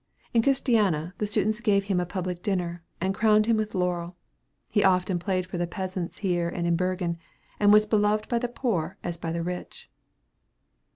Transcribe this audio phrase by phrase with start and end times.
[0.33, 4.15] In Christiana, the students gave him a public dinner, and crowned him with laurel.
[4.71, 7.19] He often played for the peasants here and in Bergen,
[7.59, 9.91] and was beloved by the poor as by the rich.